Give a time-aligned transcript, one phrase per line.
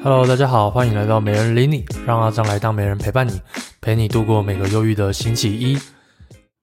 [0.00, 3.32] Hello，大家好，欢迎来到美人理你，让阿张来当美人陪伴你，
[3.80, 5.76] 陪你度过每个忧郁的星期一。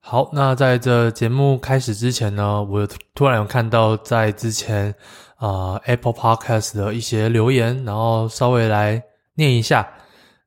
[0.00, 4.94] 好，那在这节目开始之前呢，我突然有看到在之前
[5.36, 9.02] 啊、Apple Podcast 的一些留言，然后稍微来
[9.34, 9.86] 念一下。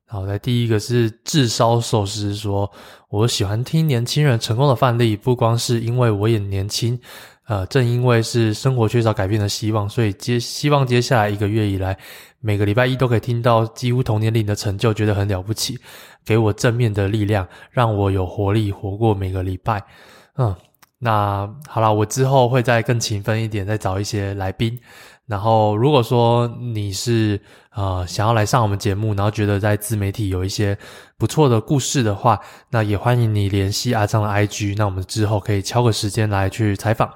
[0.07, 2.71] 好，来第一个是炙烧寿司说，
[3.09, 6.99] 我喜欢听年轻人成功的范例，不光是因为我也年轻。
[7.49, 11.97] 呃，正因为是生活缺少改变的希望，所以接希望接下来一个月以来，
[12.41, 15.75] 每个礼拜一都可以听到几乎同年龄的成就，觉得很了不起，
[16.23, 19.83] 给我正面的力量，让我有活力活过每个礼拜。
[20.37, 20.55] 嗯，
[20.99, 24.79] 那好了，我之后会再更勤奋一点，再找一些来宾。
[25.29, 27.39] 然后，如果说你是
[27.75, 30.75] 呃想要来上我们节目，然后觉得在自媒体有一些
[31.19, 32.39] 不错的故事的话，
[32.71, 37.07] 那也欢迎你联系阿张的 IG，那我们之后可以敲个时间来去采访。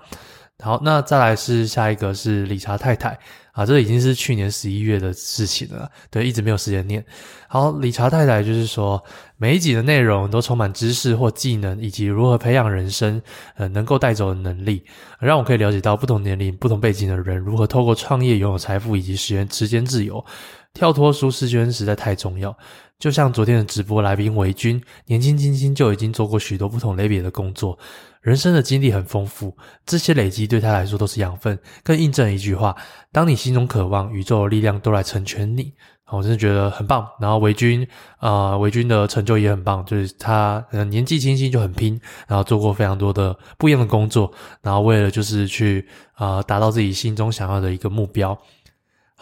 [0.63, 3.19] 好，那再来是下一个是理查太太
[3.51, 7.03] 啊，这已经是去年十一月的事情了，对，一直没有时间念。
[7.49, 9.03] 好，理查太太就是说，
[9.35, 13.21] 每一集的内容都充满知识或技能，以及如何培养人生
[13.55, 14.85] 呃能够带走的能力，
[15.19, 20.25] 让我可以了解到不同年龄、不同背景的人如何透过创业拥有财富以及时间时间自由。
[20.73, 22.55] 跳脱舒适圈实在太重要。
[22.99, 27.77] 就像昨天的直播来宾维君，年轻轻轻就已经做过许多不同类别的工作，
[28.21, 32.73] 人生的经历很丰富，这些累积对他来说都是养分，更印证一句话：
[33.11, 35.73] 当你心中渴望，宇宙的力量都来成全你。
[36.11, 37.05] 我真的觉得很棒。
[37.19, 37.85] 然后维君，
[38.19, 45.85] 呃，维君的成就也很棒，就是他年纪轻轻就很拼，然后做过非常多的不一样的工作，然后为了就是去
[46.17, 48.37] 呃达到自己心中想要的一个目标。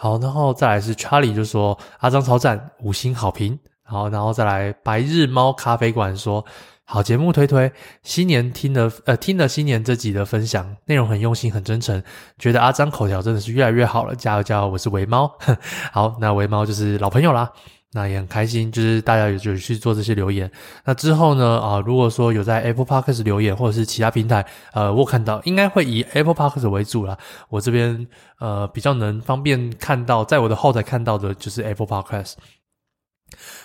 [0.02, 3.56] 好，然后再来是 Charlie 就说阿张超赞，五星好评。
[3.84, 6.44] 好，然后再来白日猫咖啡馆说
[6.82, 7.70] 好节目推推，
[8.02, 12.02] 新年听了呃听了新年这集的分享，内容很用心很真诚，
[12.36, 14.66] 觉得阿张口条真的是越来越好了，加油加油！
[14.66, 15.32] 我是维猫，
[15.92, 17.52] 好，那维猫就是老朋友啦，
[17.94, 20.50] 那也很开心，就是大家有就去做这些留言。
[20.84, 27.18] 那之后呢啊、如果说有在 Apple Podcast 留言或者是其他平台，呃，我看到应该会以 Apple Podcast 为主啦，
[27.50, 28.06] 我这边
[28.38, 32.34] 呃比较能方便看到，在我的后台看到的就是 Apple Podcast。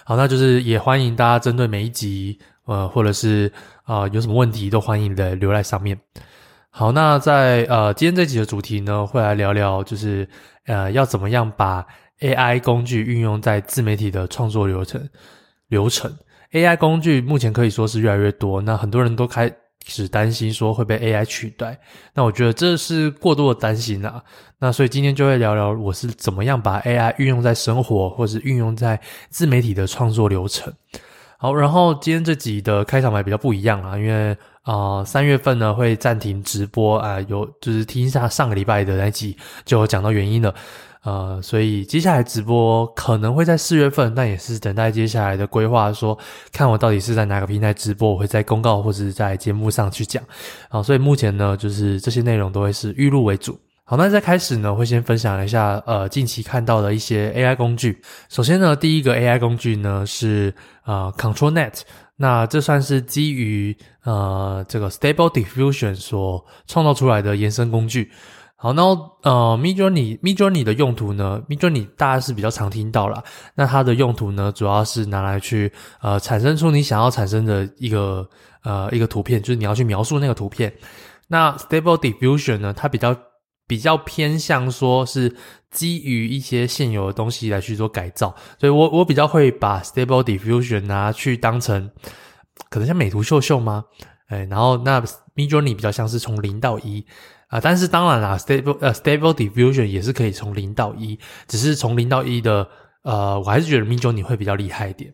[0.03, 3.51] 好，那就是也欢迎大家针对每一集，呃，或者是
[3.83, 5.97] 啊、呃、有什么问题都欢迎的留在上面。
[6.69, 10.27] 好，那在呃今天这集的主题呢，会来聊聊就是
[10.65, 11.85] 呃要怎么样把
[12.19, 15.09] AI 工具运用在自媒体的创作流程
[15.67, 16.15] 流程。
[16.51, 19.51] AI 工具目前可以说是越来越多，那很多人都开。
[19.89, 21.79] 始担心说会被 AI 取代，
[22.13, 24.21] 那我觉得这是过多的担心啊。
[24.59, 28.99] 那所以今天就会聊聊我是怎么样把 AI 运用在生活，或是运用在
[29.29, 30.73] 自媒体的创作流程。
[31.37, 40.53] 好，然后今天这集的开场白比较不一样啊，因为啊三月份呢会暂停直播啊，有就是听一下上个礼拜的那集就有讲到原因了。
[41.07, 46.17] 呃，所以接下来直播可能会在四月份，但也是等待接下来的规划，说
[46.51, 50.21] 看我到底是在哪个平台直播，我会在公告或者在节目上去讲。
[50.67, 53.57] 好，所以目前呢，就是这些内容都会是预录为主。
[53.85, 58.01] 好，那在开始呢，会先分享一下呃近期看到的一些 AI 工具。
[58.27, 60.53] 首先呢，第一个 AI 工具呢是
[60.83, 61.83] 呃 ControlNet，
[62.17, 68.11] 那这算是基于呃这个 Stable Diffusion 所创造出来的延伸工具。
[68.59, 68.81] 好，那
[69.21, 73.23] 呃，Midjourney，Midjourney 的用途呢？Midjourney 大家是比较常听到啦。
[73.53, 78.27] 那它的用途呢，主要是拿来去呃产生出你想要产生的一个
[78.63, 80.73] 呃一个图片，就是你要去描述那个图片。
[81.27, 83.15] 那 Stable Diffusion 呢，它比较
[83.67, 85.35] 比较偏向说是
[85.69, 91.91] 基于一些现有的东西来去做改造，所以我我比较会把 Stable Diffusion 拿去当成
[92.71, 93.85] 可能像美图秀秀吗？
[94.29, 94.99] 哎，然后那
[95.35, 97.05] Midjourney 比较像是从零到一。
[97.47, 102.67] 啊、但是当然啦，stable 呃 stable diffusion 也是可以从零到一，只是从零到一的
[103.03, 105.13] 呃，我还是觉得 Midjourney 会比较厉害一点。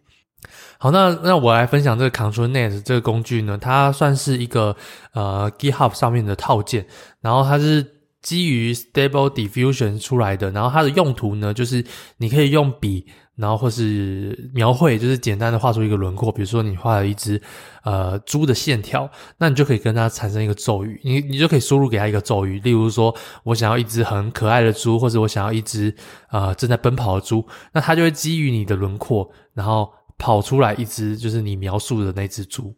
[0.79, 4.75] 好，那那我来分享这个 ControlNet 这个工具呢，它算是一个
[5.13, 6.85] 呃 GitHub 上面的套件，
[7.21, 7.85] 然后它是
[8.23, 11.85] 基于 stable diffusion 出来的，然后它的用途呢，就是
[12.17, 13.05] 你可以用笔。
[13.35, 16.31] 然后或是描绘，就是简单的画出一个轮廓。
[16.31, 17.41] 比如说你画了一只
[17.83, 19.09] 呃猪的线条，
[19.39, 22.59] 那你就可以跟它产生一个咒语，你你就可以输入给它一个咒语。
[22.59, 23.11] 例如说
[23.41, 25.91] 我想要一只很可爱的猪，或者我想要一只
[26.29, 27.43] 呃正在奔跑的猪，
[27.73, 32.75] 那它就会基于你的轮廓，然后跑出来一只就是你描述的那只猪。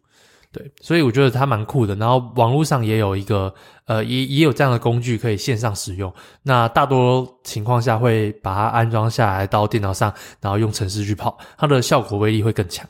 [0.56, 1.94] 对，所以我觉得它蛮酷的。
[1.96, 3.54] 然后网络上也有一个，
[3.84, 6.10] 呃，也也有这样的工具可以线上使用。
[6.44, 10.10] 那大多情况下会把它安装下来到电脑上，
[10.40, 12.88] 然后用程式去跑，它的效果威力会更强。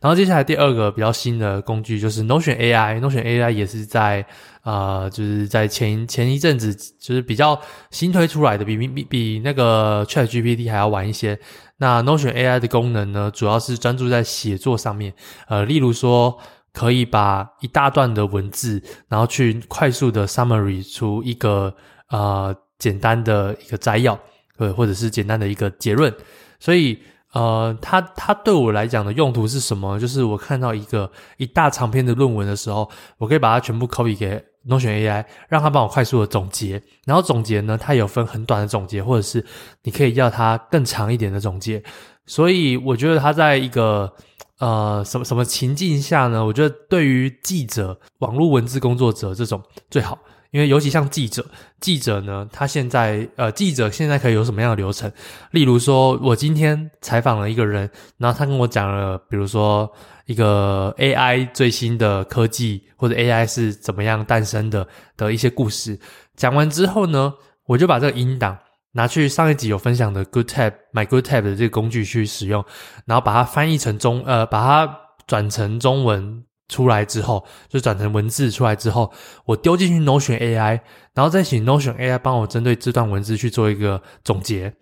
[0.00, 4.26] 然后接下来第二个比较新的工具就是 Notion AI，Notion AI 也是在
[4.62, 7.58] 呃，就是在前前一阵子就是比较
[7.90, 11.38] 新推出来的，比比比比那个 ChatGPT 还要晚一些。
[11.78, 15.14] 那 Notion AI 的功能呢，主要是专注在写作上面，
[15.46, 16.36] 呃，例如说。
[16.76, 21.74] 可以把一大段的文字，然后去快速的 summary 出一个
[22.10, 24.18] 呃简单的一个摘要，
[24.58, 26.14] 呃或者是简单的一个结论。
[26.60, 26.98] 所以
[27.32, 29.98] 呃，它它对我来讲的用途是什么？
[29.98, 34.36] 就是我看到一个一大长篇的论文的时候，我可以把它全部 copy 给
[34.68, 36.82] Notion AI，让它帮我快速的总结。
[37.06, 39.42] 然后总结呢，它有分很短的总结，或者是
[39.84, 41.82] 你可以要它更长一点的总结。
[42.26, 44.12] 所以我觉得它在一个。
[44.58, 46.44] 呃，什么什么情境下呢？
[46.44, 50.18] 我觉得对于记者、网络文字工作者这种最好，
[50.50, 51.44] 因为尤其像记者，
[51.78, 55.12] 记者呢，他现在呃，记者现在可以有什么样的流程？
[55.50, 59.92] 例如说，我今天采访了一个人，然后他跟我讲了，比如说
[60.24, 64.88] 一个 AI 最新的科技，或者 AI 是怎么样诞生的
[65.18, 65.98] 的一些故事。
[66.34, 67.34] 讲完之后呢，
[67.66, 68.56] 我就把这个音档。
[68.96, 72.64] 拿去上一集有分享的 GoodTab 买 Good Tab 的这个工具去使用，
[73.04, 79.12] 然后把它翻译成中呃，把它转成中文出来之后，就转成文字出来之后，
[79.44, 80.80] 我丢进去 Notion AI，
[81.12, 84.72] 然后再请 Notion AI 帮我针对这段文字去做一个总结。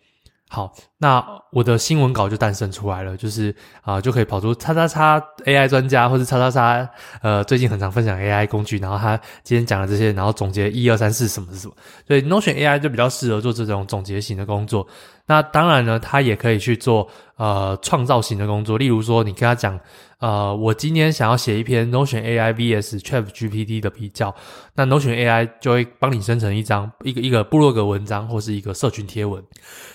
[0.48, 3.50] 好，那我的新闻稿就诞生出来了，就是
[3.80, 6.88] 啊、呃，就可以跑出叉叉叉 AI 专家，或是叉叉叉
[7.22, 11.74] 呃，最近很常分享 AI 工具，然后他今天讲了这些，然后总结一二三四什么什么，
[12.06, 14.86] 所以 Notion AI 就比较适合做这种总结型的工作。
[15.26, 19.80] 那当然呢，他也可以去做呃创造型的工作，例如说，你跟他讲，
[20.18, 24.34] 呃，我今天想要写一篇 Notion AI vs ChatGPT 的比较，
[24.74, 29.42] 那 Notion AI 就会帮你生成一张一个一个部落格文章或是一个社群贴文。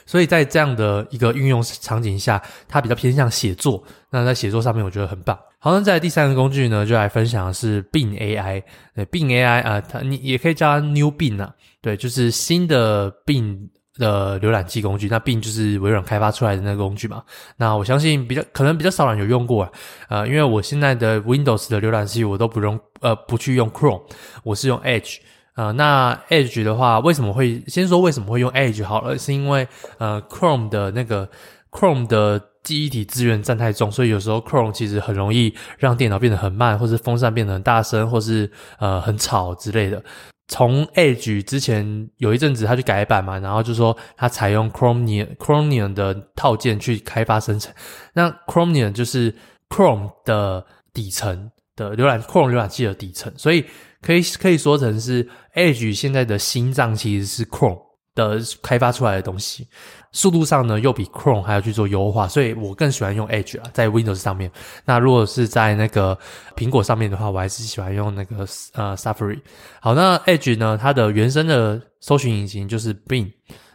[0.06, 3.84] 所以在这样的一个运用场景下，它比较偏向写作。
[4.10, 5.38] 那在写作上面，我觉得很棒。
[5.60, 8.64] 好，那在第三个工具呢，就来分享的是 Bin AI。
[8.96, 11.54] 对，Bing AI 啊，它你也可以叫它 New Bing 啊，
[11.84, 13.70] 对，就是新的 Bin。
[14.00, 17.22] 的浏览器工具，那并就是微软开发出来的那个工具嘛。
[17.57, 19.72] 那我相信比较可能比较少人有用过啊，
[20.07, 24.01] 呃，因为我现在的 Windows 的浏览器我都不用，呃，不去用 Chrome，
[24.44, 25.18] 我是用 Edge。
[25.56, 29.18] 呃，那 Edge 的话，为什么会先说为什么会用 Edge 好了？
[29.18, 29.68] 是因为
[29.98, 31.30] 呃 Chrome 的那个
[31.69, 38.50] Chrome 的记忆体资源占太重，所以有时候 Chrome 其实很容易让电脑变得很慢，或是风扇变得很大声，或是
[38.80, 40.02] 呃很吵之类的。
[40.50, 47.74] 从 Edge 之前有一阵子，它去改版嘛，然后就说它采用 Chromium Chromium 的套件去开发生成。
[48.13, 49.34] 那 Chromium 就是
[49.69, 53.63] Chrome 的底层的浏览 Chrome 浏览器的底层，所以
[54.01, 57.80] 可以可以说成是 Edge 现在的心脏其实是 Chrome
[58.27, 59.68] 的开发出来的东西。
[60.12, 64.51] 速度上呢，又比 Chrome 还要去做优化，所以我更喜欢用 Edge 啊，在 Windows 上面。
[64.83, 66.18] 那如果是在那个
[66.56, 68.38] 苹果上面的话，我还是喜欢用那个
[68.74, 69.39] 呃 Safari。
[69.80, 73.31] 好，那 Edge 呢，它的原生的搜寻引擎就是 Bing，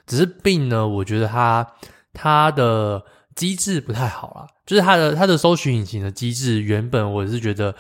[0.09, 1.65] 只是 Bing 呢，我觉得它
[2.13, 3.01] 它的
[3.37, 7.73] 机制不太好啦，就是它的它的搜寻引擎的机制，原本我是觉得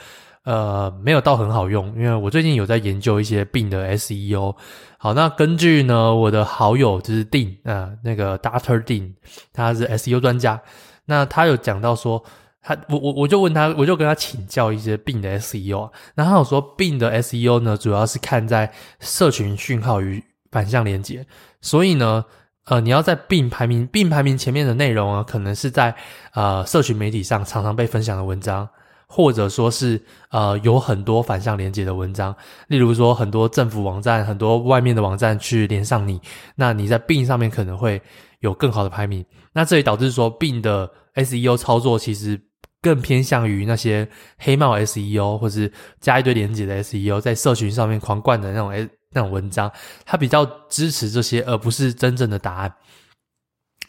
[0.44, 4.55] 呃没有到很好用，因为我最近有在研究一些病的 SEO。
[4.99, 9.14] 好，那根据呢，我的好友就是丁啊、呃，那个 Doctor 丁，
[9.52, 10.61] 他是 SEO 专家。
[11.06, 12.23] 那他有讲到说，
[12.62, 15.91] 他我我我就问他，我就跟他请教一些病的 SEO 啊。
[16.14, 21.26] 然后他有说病的 SEO 呢，主要是看在社群讯号与反向连接。
[21.61, 22.25] 所以呢，
[22.64, 25.94] 呃，你要在病排名病排名前面的内容啊，可能是在
[26.32, 28.66] 呃社群媒体上常常被分享的文章。
[29.14, 32.35] 或者说是呃有很多反向连接的文章，
[32.66, 36.21] 例如说很多政府网站、很多外面的网站去连上你，
[36.56, 38.02] 那你在病上面可能会
[38.40, 39.25] 有更好的排名。
[39.52, 42.40] 那这也导致说病的 SEO 操作其实
[42.83, 49.71] 更偏向于那些黑帽 SEO，或是加一堆连接的 SEO，在社群上面狂灌的那种 S 那种文章，
[50.04, 52.75] 它比较支持这些，而不是真正的答案。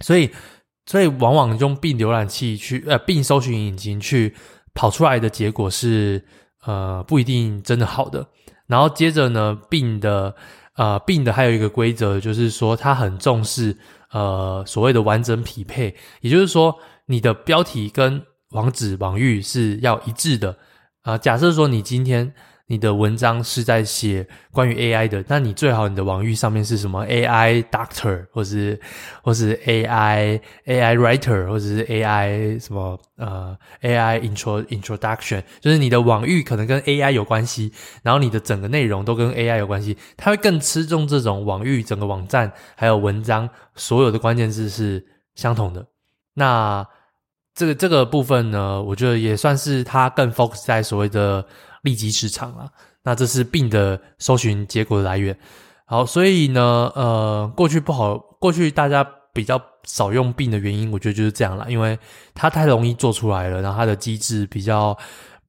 [0.01, 0.29] 所以，
[0.85, 4.35] 所以往往用病浏览器去呃病搜寻引擎去。
[4.75, 6.23] 跑出来的结果是，
[6.65, 8.27] 呃，不一定真的好的。
[8.67, 10.35] 然后接着呢病的，
[10.75, 13.75] 呃病的还有一个规则，就是说它很重视，
[14.11, 16.75] 呃，所谓的完整匹配，也就是说，
[17.07, 20.51] 你的标题跟网址网域是要一致的。
[21.01, 22.33] 啊、呃，假设说你今天
[22.67, 28.79] 你的文章是在写关于 AI 的，那你最好你的网域上面是什么 AI Doctor，或是
[29.21, 45.05] 或是 AI AI Writer，或者是 AI 什么呃 AI Intro Introduction，就是你的网域可能跟 AI 有关系，然后你的整个内容都跟 AI 有关系，它会更吃重这种网域整个网站还有文章所有的关键字是
[45.35, 45.85] 相同的。
[46.33, 46.83] 那
[47.53, 51.45] 这个这个部分呢，我觉得也算是它更 focus 在所谓的。
[51.85, 52.67] 立即市场啊，
[53.03, 55.37] 那这是病的搜寻结果的来源。
[55.85, 61.97] 好，所以呢，呃，过去不好，过去大家比较少用病的原因，我觉得就是这样啦，因为
[62.33, 64.97] 它太容易做出来了，然后它的机制比较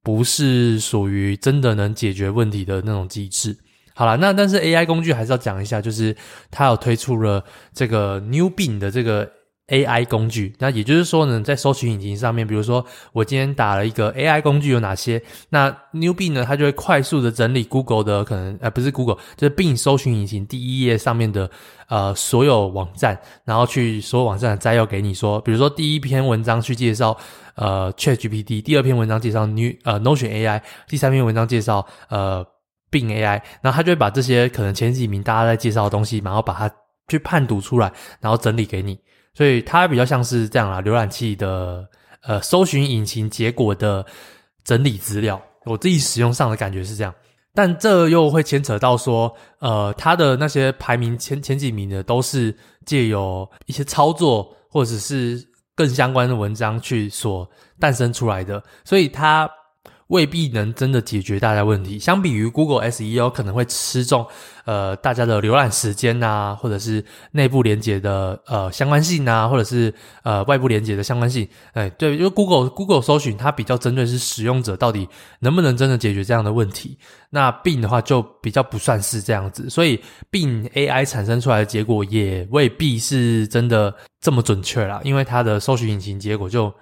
[0.01, 3.57] 不是属于真的能解决问题的那种机制。
[3.95, 6.15] 好啦，那但是 AI 工具还是要讲一下，就是
[6.51, 9.36] 它有推出了这个 New Bing 的这个。
[9.67, 21.51] AI 工具，那也就是说呢，在搜寻引擎上面，比如说我今天打了一个 AI 工具有哪些，那 New Bing 呢，它就会快速的整理 Google 的可能，呃，不是 Google，就是 Bing 搜寻引擎第一页上面的
[21.89, 27.17] 呃所有网站，然后去所有网站的摘要给你说，比如说第一篇文章去介绍
[27.55, 32.45] 呃 ChatGPT，第二篇文章介绍 New 呃 Notion AI，第三篇文章介绍呃
[32.89, 36.71] Bing AI，然后它就会把这些可能前几名大家在介绍的东西，然后把它
[37.09, 38.97] 去判读出来，然后整理给你。
[39.37, 41.87] 所以它比较像是这样啦，浏览器的
[42.23, 44.03] 呃搜寻引擎结果的
[44.63, 47.13] 整理资料，我自己使用上的感觉是这样，
[47.53, 57.47] 但这又会牵扯到说，呃，它的那些排名前前几名的都是借由一些操作或者是更相关的文章去所
[57.79, 59.47] 诞生出来的，所以它。
[60.07, 61.99] 未必能真的解决大家问题。
[61.99, 64.25] 相比于 Google SEO 可能会吃重，
[64.65, 71.47] 呃，大家的浏览时间呐，或者是内部连接的呃相关性呐，或者是呃外部连接的相关性。
[71.73, 75.07] 哎，对，因为 Google Google 搜寻它比较针对是使用者到底
[75.39, 76.97] 能不能真的解决这样的问题。
[77.29, 79.99] 那 bin 的话就比较不算是这样子，所以
[80.31, 86.73] bin AI 产生出来的结果也未必是真的这么准确啦，因为它的搜寻引擎结果就。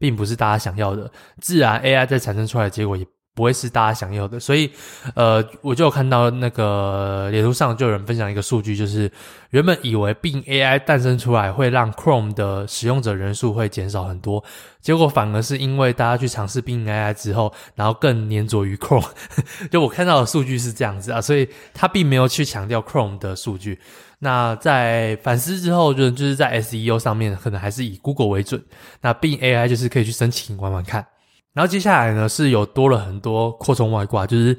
[0.00, 4.70] 并不是大家想要的，自然 AI 再产生出来的结果也不会是大家想要的，所以，
[5.14, 9.10] 呃，我就有看到那个脸书上就有人分享一个数据，就是
[9.50, 14.42] 原本以为并 AI 诞生出来会让 Chrome 的使用者人数会减少很多，
[14.80, 19.08] 结果反而是因为大家去尝试并 AI 之后，然后更黏着于 Chrome，
[19.70, 23.78] 就我看到的数据是这样子啊，所以他并没有去强调 Chrome 的数据。
[24.18, 28.62] 那在反思之后，就就是在 SEO 上面，可能还是以 Google 为准。
[29.00, 31.06] 那并 AI 就是可以去申请玩玩看。
[31.52, 34.58] 然后接下来呢，是有多了很多扩充外挂，就是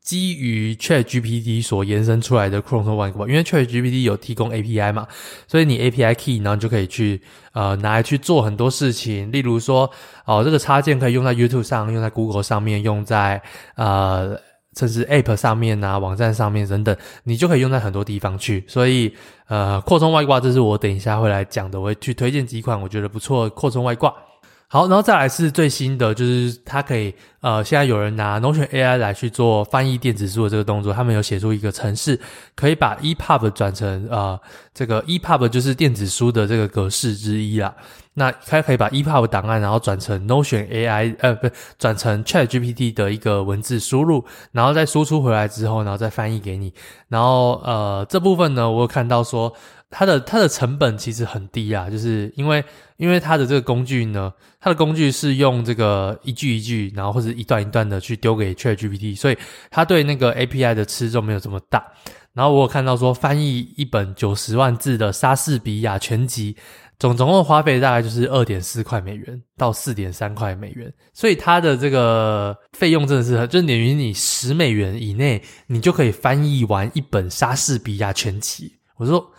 [0.00, 3.26] 基于 ChatGPT 所延伸出来的扩充外挂。
[3.28, 5.06] 因为 ChatGPT 有提供 API 嘛，
[5.46, 7.20] 所以你 API key，然后就可以去
[7.52, 9.30] 呃拿来去做很多事情。
[9.30, 9.90] 例如说，
[10.24, 13.42] 哦，这个插件可以用在 YouTube 上，用在 Google 上面，用在
[13.76, 14.38] 呃。
[14.74, 18.64] 甚至 App 上面啊，网站上面等等，你就可以用在很多地方去。
[18.66, 19.14] 所以，
[19.46, 24.10] 呃，扩充外挂，这是我等一下会来讲的，我会去推荐几款我觉得不错扩充外挂。
[24.72, 32.18] 好，然后再来是最新的，就是它可以，呃，现在有人拿 Notion AI 来去做翻译电子书的这个动作，他们有写出一个程式，
[32.56, 34.40] 可以把 EPUB 转成，呃，
[34.72, 37.74] 这个 EPUB 就是电子书的这个格式之一啦。
[38.14, 46.72] 那它可以把 EPUB 档案，然后转成 Notion AI，呃，不，转成 ChatGPT 的一个文字输入，然后再输出回来之后，然后再翻译给你。
[47.08, 49.52] 然后，呃，这部分呢，我有看到说。
[49.94, 52.64] 它的它的成本其实很低啊，就是因为
[52.96, 59.36] 因为它的这个工具呢，它的工具是用这个一句一句，然后或者一段一段的去丢给 ChatGPT，所以
[59.70, 61.84] 它对那个 API 的吃重没有这么大。
[62.32, 66.56] 然后我有看到说，翻译一本九十万字的莎士比亚全集，
[66.98, 78.78] 总总共花费大概就是二点四块美元到四点三块美元，所以它的这个费用真的是，就等于你十美元以内，你就可以翻译完一本莎士比亚全集。
[78.96, 79.30] 我说。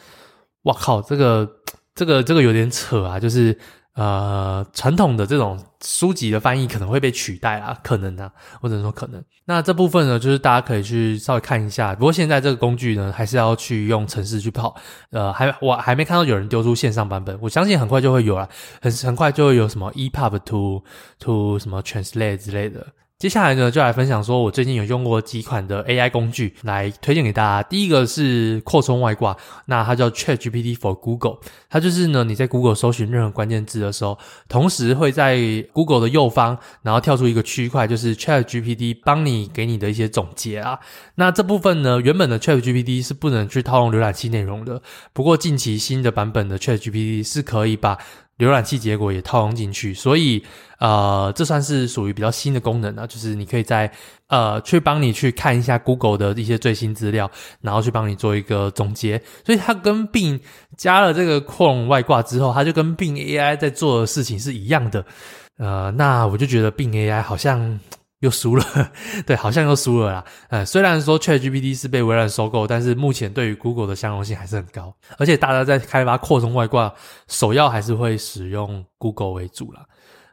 [0.64, 1.50] 哇靠，这个
[1.96, 3.20] 这个这个有点扯啊！
[3.20, 3.58] 就是
[3.96, 9.24] 呃，传统的这种书籍的翻译可能会被取代啊，可能啊，或者说可能。
[9.46, 11.94] 那这部分呢，就是大家可以去稍微看一下。
[11.94, 14.76] 不过现在这个工具呢，还是要去用程式去跑。
[15.12, 18.50] 呃，还我还没看到有人丢出线上版本，我相信很快就会有了，
[18.82, 20.84] 很很快就会有什么 EPUB to
[21.20, 22.88] to 什么 translate 之类的。
[23.24, 27.64] 接下来呢，就来分享说我最近有用过几款的 AI 工具来推荐给大家。
[27.70, 29.38] 第一个是扩充外挂，
[29.68, 31.38] 那它叫 ChatGPT for Google，
[31.70, 35.40] 它就是呢，你在 Google 搜寻任何关键字的时候，同时会在
[35.72, 40.78] Google 的右方，然后跳出一个区块，就是 ChatGPT 帮你给你的一些总结啊。
[41.16, 44.82] 那这部分呢，原本的 ChatGPT 是不能去套用浏览器内容的，
[45.14, 47.98] 不过近期新的版本的 ChatGPT 是可以把
[48.44, 50.44] 浏览器结果也套用进去，所以
[50.80, 53.90] 呃，这算是属于比较新的功能啊，就是你可以在
[54.28, 57.30] 呃去帮你去看一下 Google 的一些最新资料，
[57.62, 59.22] 然后去帮你做一个总结。
[59.46, 60.40] 所以它跟并
[60.78, 65.06] 加了这个扩容外挂之后，它就跟并 AI 在做的事情是一样的。
[65.58, 67.80] 呃，那我就觉得并 AI 好像。
[68.24, 68.66] 又输了，
[69.28, 70.26] 对，好像又输了啦。
[70.48, 76.94] 呃，虽然说 ChatGPT 是被微软收购，但是目前对于 Google 的相容性还是很高，而且大家在开发扩充外挂，
[77.28, 79.82] 首要还是会使用 Google 为主啦。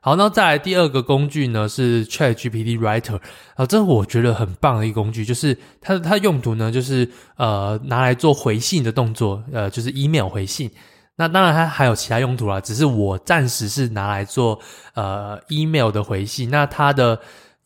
[0.01, 3.21] 好，那再来第二个工具呢是 ChatGPT Writer，
[3.57, 10.71] 啊、这我觉得很棒的一个工具，就是它它用途呢就是呃拿来做回信的动作，呃，就是 email 回信。
[11.17, 14.59] 那当然它还有其他用途啦，只是我暂时是拿来做
[14.95, 16.49] 呃 email 的回信。
[16.49, 17.21] 那它的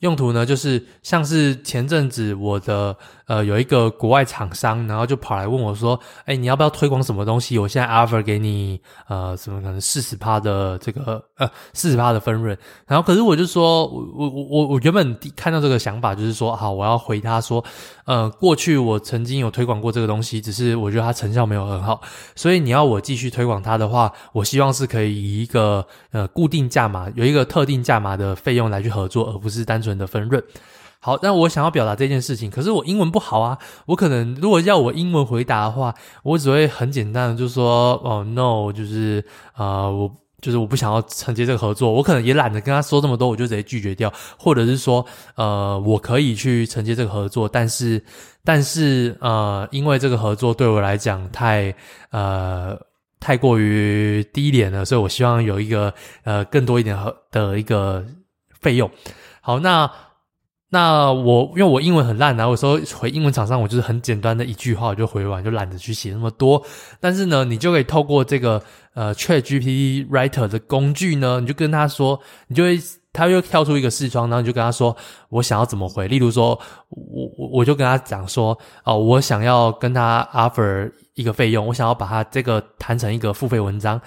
[0.04, 2.94] 用途呢，就是像是前阵子我的
[3.26, 7.58] 呃有一个国外厂商，然后就跑来问我说：“哎，你要不要推广什么东西？
[7.58, 12.56] 我现在 offer 给你呃什么可能四十趴的这个呃 四十趴的分润。”
[12.86, 17.64] 然后可是我就说，我我我我原本看到这个想法就是说，好，我要回他说，
[18.04, 22.02] 呃，过去我曾经有推广过这个东西，只是我觉得它成效没有很好，
[22.36, 29.93] 所以你要我继续推广它的话，我希望是可以以一个呃固定价码，有一个特定价码的费用来去合作，而不是单纯。
[29.96, 30.42] 的分润，
[31.00, 40.10] 好，那我想要表达这件事情，可是我英文不好啊，我可能如果要我英文回答的话，我只会很简单的就说，哦，no，就是啊、我
[40.40, 45.04] 就是我不想要承接这个合作，我可能也懒得跟他说这么多，我就直接拒绝掉，或者是说，
[45.36, 48.02] 呃，我可以去承接这个合作，但是，
[48.44, 51.74] 但是，呃，因为这个合作对我来讲太，
[52.10, 52.78] 呃，
[53.20, 56.94] 太过于低廉了，所以我希望有一个，呃，更多一点
[57.30, 58.04] 的一个
[58.60, 58.90] 费用。
[59.46, 59.90] 好，那
[60.70, 66.64] 那我因为我英文很烂啊，有时候回英文厂商，我就是很简单的一句话我就回完，就懒得去写那么多。
[66.98, 68.62] 但是呢，你就可以透过这个
[68.94, 72.80] 呃 ChatGPT Writer 的工具呢，你就跟他说，你就会
[73.12, 74.96] 他又跳出一个视窗，然后你就跟他说
[75.28, 76.08] 我想要怎么回。
[76.08, 76.58] 例如说，
[76.88, 84.00] 我我我就跟他讲说，哦，我想要跟他 offer 一个费用，我想要把他这个谈成一个付费文章，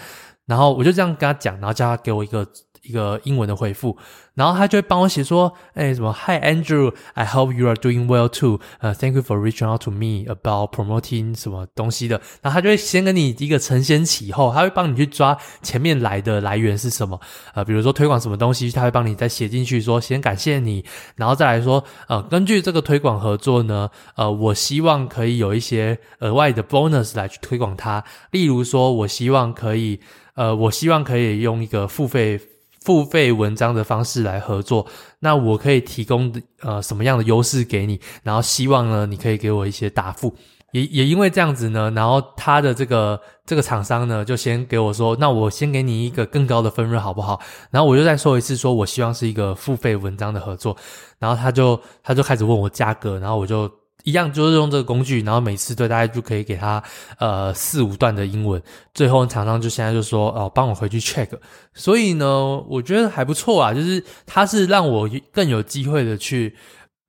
[0.47, 2.43] 然后我就这样跟他讲，然后叫他给我一个。
[2.87, 3.97] 一个英文的回复，
[4.33, 8.59] 然后他就会帮我写说，哎，什么，Hi Andrew，I hope you are doing well too。
[8.79, 12.21] 呃，Thank you for reaching out to me about promoting 什么东西的。
[12.41, 17.19] 然后他就会先跟你一个承先启后，他会帮你去抓前面来的来源是什么。
[17.53, 28.03] 呃，比如说推广什么东西，他会帮你再写进去说，先感谢你，然后再来说，呃，根据这个推广合作呢，呃，我希望可以有一些额外的 bonus 来去推广它。
[28.31, 29.99] 例如说，我希望可以，
[30.35, 32.39] 呃，我希望可以用一个付费。
[32.87, 34.87] 付费文章的方式来合作，
[35.19, 37.99] 那我可以提供呃什么样的优势给你？
[38.23, 40.33] 然后希望呢，你可以给我一些答复。
[40.71, 47.41] 也也因为这样子呢，然后他的这个这个厂商呢，就先给我说，那我先给你一个更高的分润好不好？
[47.71, 50.77] 然后我就再说一次，说我希望是一个付费文章的合作。
[51.19, 53.69] 然后他就他就开始问我价格，然后我就。
[54.03, 56.81] 一样就是用这个工具，然后每次对大家就可以给他
[57.19, 58.61] 呃四五段的英文，
[58.93, 61.27] 最后常常就现在就说哦，帮我回去 check，
[61.73, 66.55] 所以呢，我觉得还不错啊，就是它是让我更有机会的去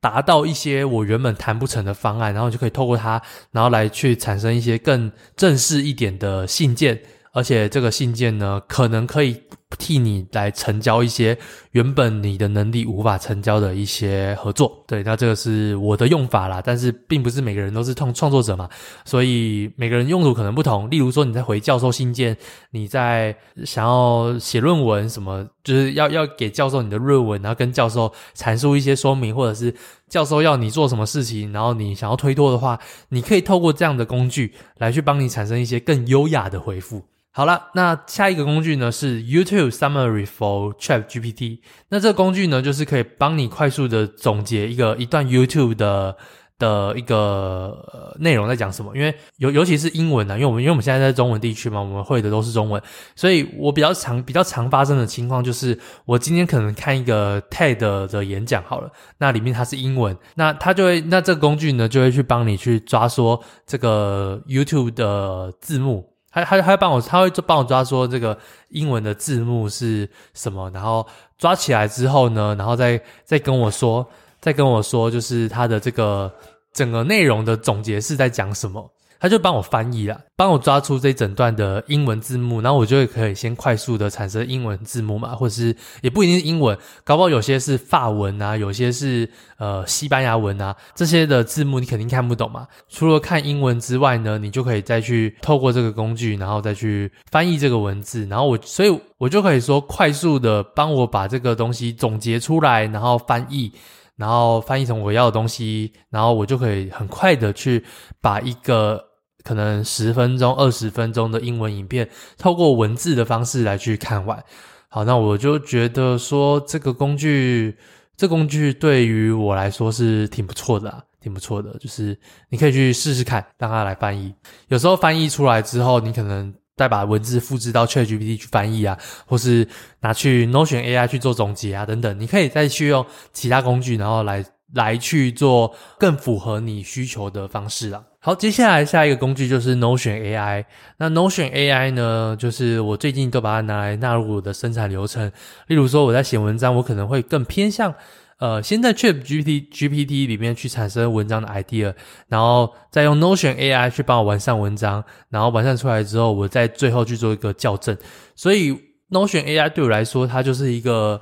[0.01, 3.23] 达到一些我原本谈不成的方案，然后就可以透过它，
[3.53, 7.01] 然后来去产生一些更正式一点的信件，
[7.33, 9.43] 而且这个信件呢，可能可以。
[9.77, 11.37] 替你来成交一些
[11.73, 18.69] 原本你的能力无法成交的一些合作，对，那这个是我的用法啦，但是并不是每个人都是创创作者嘛，
[19.05, 20.91] 所以每个人用途可能不同。
[20.91, 22.35] 例如说你在回教授信件，
[22.71, 29.75] 你在想要写论文什么，就是要要给教授你的论文，然后跟教授阐述一些说明，或者是
[30.09, 37.03] 教授要你做什么事情，然后你想要推脱的话，你可以透过这样的工具来去帮你产生一些更优雅的回复。
[37.39, 41.61] 好了，那下一个工具呢是 YouTube Summary for ChatGPT。
[41.89, 46.17] 那这个工具呢，就是可以帮你快速的总结一个一段 YouTube 的
[46.59, 48.93] 的一个、呃、内容在讲什么。
[48.97, 52.83] 因为尤尤其是英文呢、啊，因为我们因为我们现在在中文地区嘛，我们会的都是中文，
[53.15, 66.18] 所以我比较常比较常发生的情况就是，我今天可能看一个 TED 的演讲好了，那里面它是英文，那它就会那这个工具呢就会去帮你去抓说这个 YouTube 的字幕。
[66.45, 68.37] 他他他帮我，他会帮我抓说这个
[68.71, 74.07] 英文的字幕是什么，然后抓起来之后呢，然后再再跟我说，
[74.41, 76.33] 再跟我说，就是他的这个
[76.73, 78.91] 整个内容的总结是在讲什么。
[79.21, 89.29] 他就帮我翻译了，帮我抓出这一整段的英文字幕，然后我就可以先快速的产生英文字幕嘛，或者是也不一定是英文，搞不好有些是法文啊，有些是
[89.59, 92.67] 呃西班牙文啊，这些的字幕你肯定看不懂嘛。
[92.89, 103.73] 除了看英文之外呢，你就可以再去透过这个工具，然后再去翻译这个文字，然后我所以我就可以说快速的帮我把这个东西总结出来，然后翻译。
[104.19, 107.85] 然后翻译成我要的东西，然后我就可以很快的去
[108.21, 109.01] 把一个
[109.49, 112.07] 可能十分钟、二十分钟的英文影片，
[112.37, 114.45] 透过文字的方式来去看完。
[114.91, 117.75] 好，那我就觉得说这个工具，
[118.15, 121.75] 这工具对于我来说是挺不错的啊，挺不错的。
[121.79, 122.15] 就是
[122.51, 124.35] 你可以去试试看，让它来翻译。
[124.69, 126.53] 有时候翻译出来之后，你可能。
[126.79, 129.67] 再把文字复制到 ChatGPT 去翻译啊，或是
[129.99, 138.01] 拿去 Notion AI 去做总结啊，等等，你可以再去用其他工具，然后来来去做更符合你需求的方式啊。
[138.29, 140.67] 好，接下来下一个工具就是 Notion AI。
[140.99, 145.33] 那 Notion AI 呢，就是我最近都把它拿来纳入我的生产流程。
[145.69, 147.95] 例如说，我在写文章，我可能会更偏向。
[148.37, 151.95] 呃，先在 ChatGPT GPT 里面去产生文章的 idea，
[152.29, 157.97] 然后再用 Notion AI 去帮我完善文章，然后完善出来之后，我再最后去做一个校正。
[158.37, 158.75] 所以
[159.09, 161.19] Notion AI 对我来说，它就是一个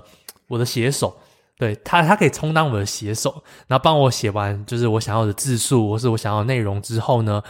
[0.49, 1.16] 我的写手，
[1.59, 7.42] 对，它它可以充当我的写手，然后帮我写完就是我想要的字数或是我想要的内容之后呢，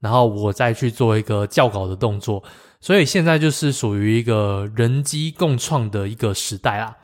[0.00, 2.42] 然后我再去做一个校稿的动作。
[2.80, 6.94] 所以现在就是属于一个人机共创的一个时代啦。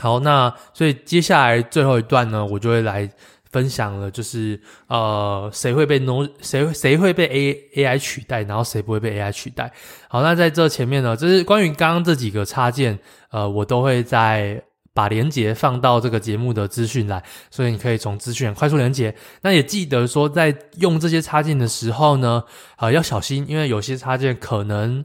[0.00, 3.06] 好，那所以接下来最后一段呢，我就会来
[3.50, 9.70] 分享了，就是呃，谁会被 No 谁谁会被 A AI 取代，然后谁不会被 AI 取代。
[10.08, 12.98] 好，那在这前面呢，就是关于刚刚这几个插件，
[13.30, 14.62] 呃，我都会在
[14.96, 19.14] 把连接放到这个节目的资讯来，所以你可以从资讯快速连接。
[19.42, 22.42] 那也记得说，在用这些插件的时候呢，
[22.78, 25.04] 呃，要小心，因为有些插件可能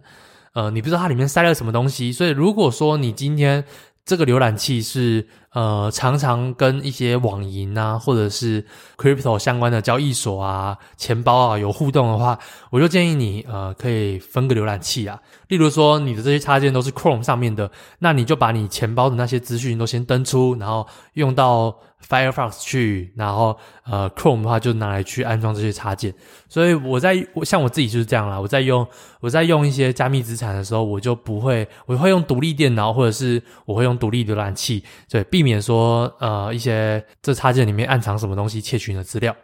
[0.54, 3.64] 呃，你不知道它里面塞了什么东西，所以如果说你今天
[4.06, 15.20] 这个浏览器是呃，常常跟一些网银啊，或者是 crypto 相关的交易所啊、钱包啊有互动的话，我就建议你呃，可以分个浏览器啊。
[15.50, 26.14] 例如说，你的这些插件都是 Chrome 上面的，那你就把你钱包的那些资讯都先登出，然后用到 Firefox 去，然后呃，Chrome 的话就拿来去安装这些插件。
[26.48, 28.88] 所以我在我像我自己就是这样啦，我在用
[29.20, 39.36] 我在用一些加密资产的时候，我就不会，我会用独立电脑，或者是我会用独立浏览器，对，避免说呃一些这插件里面暗藏什么东西窃取你的资料。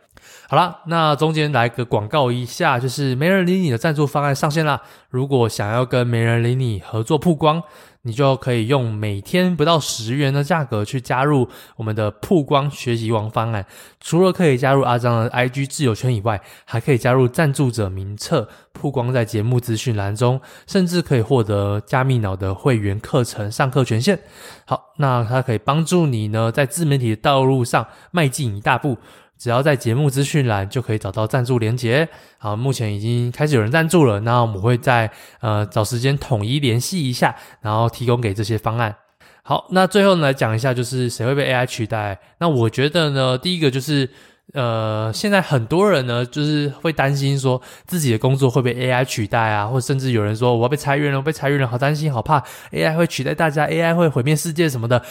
[0.48, 4.80] 好了，那中间来个广告一下，就是没人理你的赞助方案上线啦。
[5.10, 7.64] 如果想要跟没人理你合作曝光，
[8.08, 13.65] 你就可以用每天不到十元的价格去加入我们的曝光学习王方案。
[14.00, 24.17] 除了可以加入阿张的 IG 挚友圈以外，还可以加入赞助者名册曝光在节目资讯栏中，甚至可以获得加密脑的会员课程上课权限。
[24.65, 28.98] 好，那它可以帮助你呢，在自媒体的道路上迈进一大步。
[29.38, 32.08] 只要在节目资讯栏就可以找到赞助连结。
[32.38, 35.10] 好，目前已经开始有人赞助了，那我们会在
[35.41, 38.95] 呃找时间统一联系一下，然后提供给这些方案。
[39.43, 42.19] 好，那最后呢来讲一下，就是谁会被 AI 取代？
[42.39, 44.10] 那我觉得呢，第一个就是
[44.54, 55.02] 呃，现在很多人呢就是会担心说自己的工作会被 AI 取代啊，或甚至有人说我要被裁员了，我被裁员了，好担心，好怕 AI 会取代大家，AI 会毁灭世界什么的。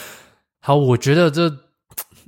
[0.60, 1.65] 好，我觉得这。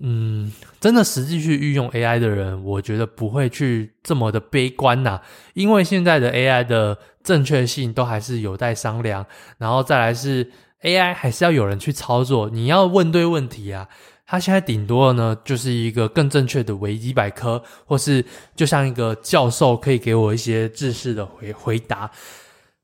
[0.01, 5.21] 嗯，真的实际去运用 AI 的人，我觉得不会去这么的悲观呐，
[5.55, 9.27] 因为现在的 AI 的正确性都还是有待商量，
[9.59, 13.89] 然后再来是 AI 还是要有人去操作，你要问对问题啊，
[14.25, 22.09] 它现在顶多呢就是一个更正确的维基百科，或是就像一个教授可以给我一些知识的回回答。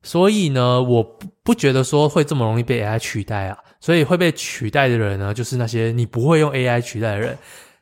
[0.03, 3.57] 所以呢，我不不觉得说会这么容易被 AI 取代啊。
[3.85, 7.37] 所以会被取代的人呢，就是那些你不会用 AI 取代的人。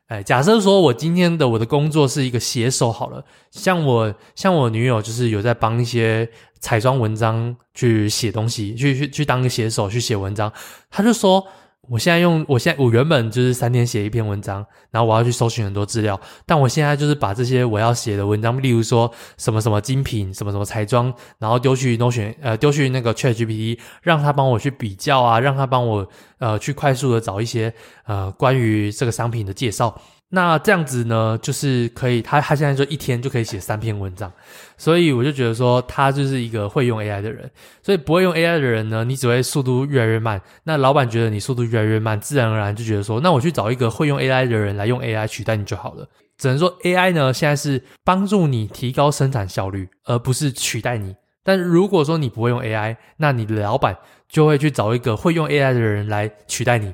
[0.08, 6.28] 哎，假设说我今天的我的工作是一个写手好了，像我像我女友就是有在帮一些
[6.60, 10.52] 彩妆文章去写东西，去去去当个写手去写文章，
[10.92, 11.48] 她就说。
[11.90, 27.74] 我现在用，我现在我原本就是三天写一篇文章，然后我要去搜寻很多资料，但我现在就是把这些我要写的文章，例如说什么什么精品，什么什么彩妆，然后丢去多选呃，丢去那个 ChatGPT，让他帮我去比较啊，让他帮我呃去快速的找一些
[28.06, 30.02] 呃关于这个商品的介绍。
[30.36, 34.34] 那这样子呢，就是可以，他他现在说一天就可以写三篇文章，
[34.78, 37.48] 所以我就觉得说他就是一个会用 AI 的人。
[37.84, 40.42] 所以不会用 AI 的人呢，你只会速度越来越慢。
[40.64, 46.10] 那老板觉得你速度越来越慢，自然而然就觉得说，那我去找一个会用 AI 的人来用 AI 取代你就好了。
[46.36, 51.16] 只能说 AI 呢，现在是帮助你提高生产效率，而不是取代你。
[51.44, 53.96] 但如果说你不会用 AI，那你的老板
[54.28, 56.92] 就会去找一个会用 AI 的人来取代你。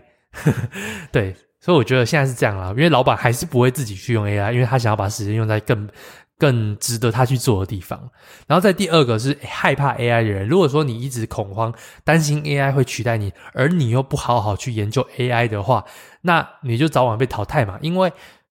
[1.10, 1.34] 对。
[1.62, 5.90] 所以我觉得现在是这样啦，因为老板还是不会自己去用 AI，因为他想要把时间用在更
[6.38, 8.00] 更值得他去做的地方。
[8.48, 11.74] 然后在第二个是害怕 AI 的人，如果说你一直恐慌，
[12.06, 15.84] 担心 AI 会取代你，而你又不好好去研究 AI 的话，
[16.22, 17.78] 那你就早晚被淘汰嘛。
[17.82, 18.10] 因为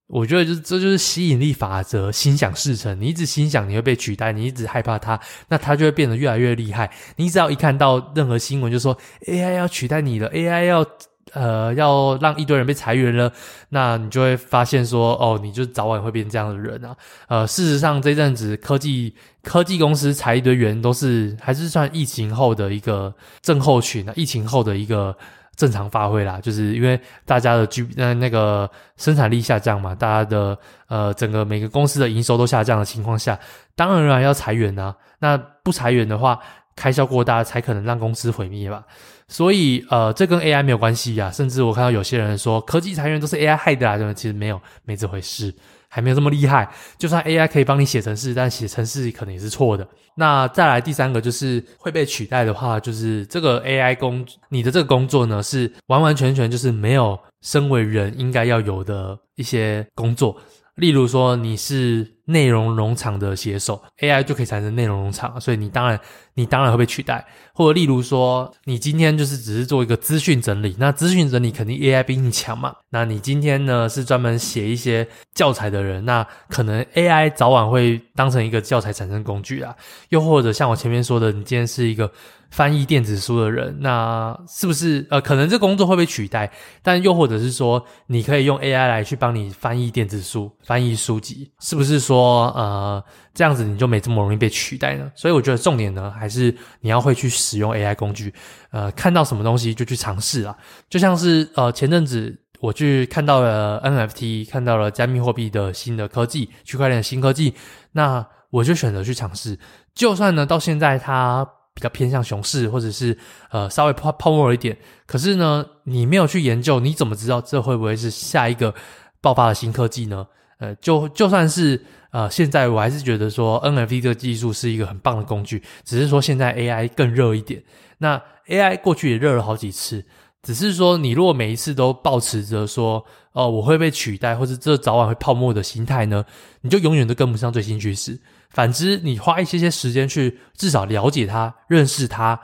[0.08, 3.00] 我觉得就是这就是吸引力法则，心想事成。
[3.00, 5.18] 你一直心想你会被取代，你一直害怕它，
[5.48, 6.90] 那它就会变得越来越厉害。
[7.16, 8.94] 你只要一看到任何新闻，就说
[9.26, 10.84] AI 要取代你了，AI 要。
[11.32, 13.32] 呃，要让一堆人被裁员了，
[13.70, 16.96] 那你就会发现说，哦，你就早晚会变这样的人啊。
[17.28, 25.16] 呃，事实上这阵子科技科技公司裁一堆员，都是还是算疫情后的一个症候群啊，疫情后的一个
[25.56, 26.40] 正常发挥啦。
[26.40, 33.38] 就是因为大家的 G 那那个生产力下降嘛，大家的呃整个每个公司的营收都下降的情况下，
[33.76, 34.94] 当然要裁员啊。
[35.18, 36.38] 那不裁员的话，
[36.76, 38.84] 开销过大才可能让公司毁灭吧。
[39.28, 41.30] 所以，呃，这跟 AI 没有关系呀。
[41.30, 45.54] 甚至我看到有些人说，科技裁员都是 AI 害的啊，对，其实没有，没这回事，
[45.88, 46.68] 还没有这么厉害。
[46.96, 49.86] 就算 AI 可以帮你写程式，但写程式可能也是错的。
[50.16, 60.36] 那再来第三个就是会被取代的话，就是这个 AI 工，你的这个工作呢，是完完全全就是没有身为人应该要有的一些工作。
[60.78, 65.98] 例如说，你是内容农场的写手，AI 就可以产生内容农场，所以你当然，
[66.34, 67.26] 你当然会被取代。
[67.52, 72.74] 或者例如说，你今天就是只是做一个资讯整理，那资讯整理肯定 AI 比你强嘛。
[72.90, 79.74] 那你今天呢，是专门写一些教材的人，那可能 AI 早晚会当成一个教材产生工具啊。
[80.10, 82.10] 又或者像我前面说的，你今天是一个。
[82.50, 86.50] 翻译电子书的人，那是不是呃，可能这工作会被取代？
[86.82, 95.12] 但又或者是说，你可以用 AI 来去帮你翻译电子书、翻译书籍，是不是说呃，这样子你就没这么容易被取代呢？
[95.14, 98.32] 所以我觉得重点呢，还是你要会去使用 AI 工具，
[98.70, 100.56] 呃，看到什么东西就去尝试啊。
[100.88, 107.52] 就像是呃，前阵子我去看到了 NFT，看到了加密货币的新的科技，区块链的新科技，
[107.92, 109.58] 那我就选择去尝试。
[109.94, 111.46] 就算呢，到现在它。
[111.78, 113.16] 比较偏向熊市，或者是
[113.52, 114.76] 呃稍微泡泡沫一点。
[115.06, 118.74] 可是呢，你没有去研究，你怎么知道这会不会是下一个
[119.20, 120.26] 爆发的新科技呢？
[120.58, 125.62] 呃，就就算是呃现在，我还是觉得说 NFT 这个技术是一个很棒的工具。
[125.84, 127.62] 只是说现在 AI 更热一点。
[127.98, 130.04] 那 AI 过去也热了好几次，
[130.42, 132.96] 只是说你如果每一次都抱持着说
[133.32, 136.24] 哦、呃、我会被取代，或者这早晚会泡沫的心态呢，
[136.62, 138.18] 你就永远都跟不上最新趋势。
[138.50, 142.40] 反之，你花一些些时间去至少了解它、认识它，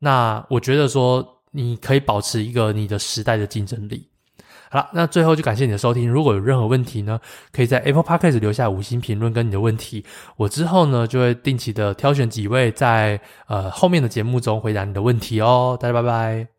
[0.00, 4.08] 那我觉得说你可以保持一个你的时代的竞争力。
[4.68, 6.10] 好了，那最后就感谢你的收听。
[6.10, 7.20] 如果有任何问题呢，
[7.52, 10.04] 可以在 Apple Podcast 留下五星评论跟你的问题，
[10.36, 15.78] 我之后呢就会定期的挑选几位在呃后面的节目中回答你的问题哦。
[15.80, 16.55] 大家拜拜。